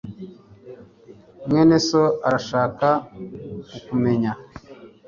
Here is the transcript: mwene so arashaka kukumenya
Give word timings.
mwene 1.47 1.77
so 1.87 2.03
arashaka 2.27 2.87
kukumenya 3.69 4.31